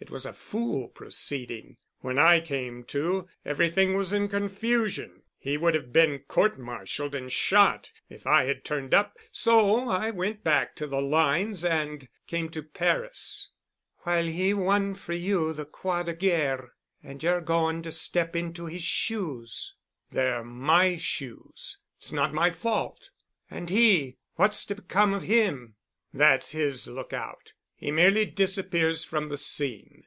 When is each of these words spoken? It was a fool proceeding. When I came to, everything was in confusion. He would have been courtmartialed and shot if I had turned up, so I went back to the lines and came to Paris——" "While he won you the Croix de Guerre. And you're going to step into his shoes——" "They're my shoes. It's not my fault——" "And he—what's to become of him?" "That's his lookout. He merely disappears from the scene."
It 0.00 0.10
was 0.10 0.26
a 0.26 0.34
fool 0.34 0.88
proceeding. 0.88 1.78
When 2.00 2.18
I 2.18 2.38
came 2.40 2.84
to, 2.86 3.26
everything 3.42 3.94
was 3.94 4.12
in 4.12 4.28
confusion. 4.28 5.22
He 5.38 5.56
would 5.56 5.74
have 5.74 5.94
been 5.94 6.18
courtmartialed 6.28 7.14
and 7.14 7.32
shot 7.32 7.90
if 8.10 8.26
I 8.26 8.44
had 8.44 8.64
turned 8.66 8.92
up, 8.92 9.16
so 9.32 9.88
I 9.88 10.10
went 10.10 10.44
back 10.44 10.76
to 10.76 10.86
the 10.86 11.00
lines 11.00 11.64
and 11.64 12.06
came 12.26 12.50
to 12.50 12.62
Paris——" 12.62 13.48
"While 14.00 14.26
he 14.26 14.52
won 14.52 14.98
you 15.08 15.54
the 15.54 15.64
Croix 15.64 16.02
de 16.02 16.12
Guerre. 16.12 16.74
And 17.02 17.22
you're 17.22 17.40
going 17.40 17.80
to 17.82 17.92
step 17.92 18.36
into 18.36 18.66
his 18.66 18.82
shoes——" 18.82 19.74
"They're 20.10 20.44
my 20.44 20.96
shoes. 20.98 21.78
It's 21.98 22.12
not 22.12 22.34
my 22.34 22.50
fault——" 22.50 23.08
"And 23.48 23.70
he—what's 23.70 24.66
to 24.66 24.74
become 24.74 25.14
of 25.14 25.22
him?" 25.22 25.76
"That's 26.12 26.50
his 26.52 26.86
lookout. 26.88 27.52
He 27.76 27.90
merely 27.90 28.24
disappears 28.24 29.04
from 29.04 29.28
the 29.28 29.36
scene." 29.36 30.04